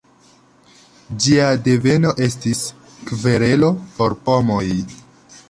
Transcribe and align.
Ĝia 1.25 1.49
deveno 1.67 2.15
estis 2.29 2.63
kverelo 3.11 3.71
por 4.01 4.19
pomoj. 4.31 4.65